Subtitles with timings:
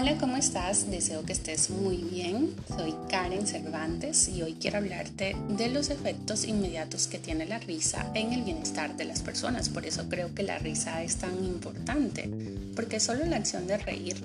[0.00, 0.90] Hola, ¿cómo estás?
[0.90, 2.54] Deseo que estés muy bien.
[2.74, 8.10] Soy Karen Cervantes y hoy quiero hablarte de los efectos inmediatos que tiene la risa
[8.14, 9.68] en el bienestar de las personas.
[9.68, 12.30] Por eso creo que la risa es tan importante,
[12.74, 14.16] porque solo la acción de reír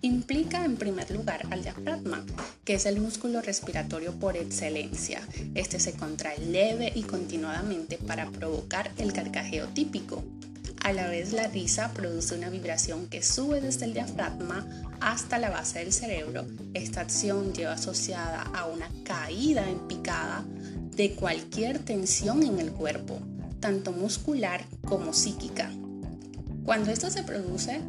[0.00, 2.26] implica en primer lugar al diafragma,
[2.64, 5.20] que es el músculo respiratorio por excelencia.
[5.54, 10.24] Este se contrae leve y continuadamente para provocar el carcajeo típico.
[10.82, 14.66] A la vez la risa produce una vibración que sube desde el diafragma
[15.00, 16.44] hasta la base del cerebro.
[16.74, 20.44] Esta acción lleva asociada a una caída en picada
[20.96, 23.20] de cualquier tensión en el cuerpo,
[23.60, 25.70] tanto muscular como psíquica.
[26.64, 27.80] Cuando esto se produce,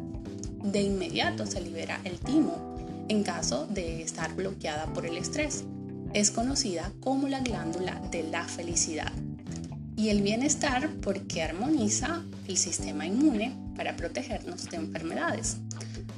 [0.62, 2.76] de inmediato se libera el timo
[3.08, 5.64] en caso de estar bloqueada por el estrés.
[6.12, 9.12] Es conocida como la glándula de la felicidad
[9.96, 15.56] y el bienestar porque armoniza el sistema inmune para protegernos de enfermedades.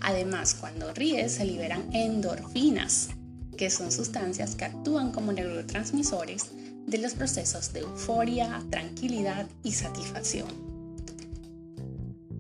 [0.01, 3.09] Además, cuando ríes se liberan endorfinas,
[3.57, 6.51] que son sustancias que actúan como neurotransmisores
[6.87, 10.76] de los procesos de euforia, tranquilidad y satisfacción.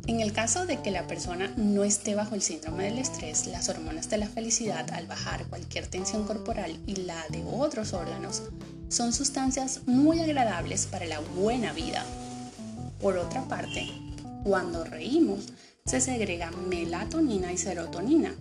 [0.09, 3.69] En el caso de que la persona no esté bajo el síndrome del estrés, las
[3.69, 8.43] hormonas de la felicidad al bajar cualquier tensión corporal y la de otros órganos
[8.89, 12.05] son sustancias muy agradables para la buena vida.
[13.01, 13.89] Por otra parte,
[14.45, 15.47] cuando reímos,
[15.85, 18.33] se segregan melatonina y serotonina.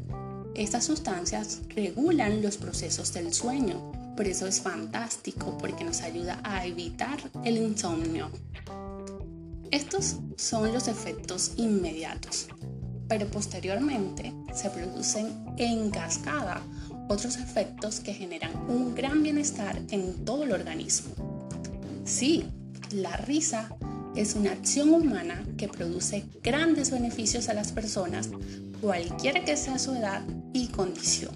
[0.53, 6.65] Estas sustancias regulan los procesos del sueño, por eso es fantástico porque nos ayuda a
[6.65, 8.29] evitar el insomnio.
[9.71, 12.47] Estos son los efectos inmediatos,
[13.07, 16.61] pero posteriormente se producen en cascada
[17.07, 21.13] otros efectos que generan un gran bienestar en todo el organismo.
[22.03, 22.45] Sí,
[22.91, 23.69] la risa
[24.15, 28.29] es una acción humana que produce grandes beneficios a las personas,
[28.81, 30.21] cualquiera que sea su edad
[30.53, 31.33] y condición.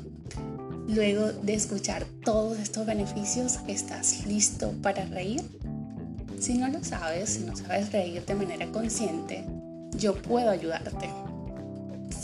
[0.88, 5.44] Luego de escuchar todos estos beneficios, ¿estás listo para reír?
[6.40, 9.44] Si no lo sabes, si no sabes reír de manera consciente,
[9.92, 11.10] yo puedo ayudarte.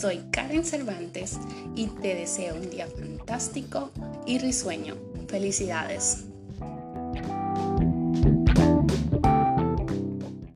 [0.00, 1.38] Soy Karen Cervantes
[1.74, 3.90] y te deseo un día fantástico
[4.26, 4.96] y risueño.
[5.28, 6.24] Felicidades.